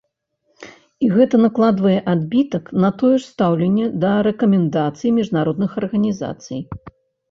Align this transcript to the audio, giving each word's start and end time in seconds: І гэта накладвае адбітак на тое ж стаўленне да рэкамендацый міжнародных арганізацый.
І 1.07 1.09
гэта 1.15 1.35
накладвае 1.45 1.99
адбітак 2.15 2.73
на 2.87 2.91
тое 3.03 3.13
ж 3.19 3.23
стаўленне 3.29 3.85
да 4.07 4.17
рэкамендацый 4.33 5.17
міжнародных 5.23 5.71
арганізацый. 5.87 6.61